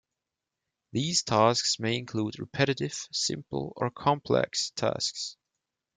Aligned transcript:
These 0.93 1.21
tasks 1.21 1.77
may 1.79 1.95
include 1.95 2.39
repetitive, 2.39 3.07
simple, 3.11 3.71
or 3.75 3.91
complex 3.91 4.71
tasks. 4.71 5.37